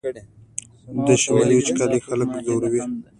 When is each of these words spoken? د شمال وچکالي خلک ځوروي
د 1.05 1.07
شمال 1.21 1.49
وچکالي 1.55 1.99
خلک 2.07 2.29
ځوروي 2.45 2.81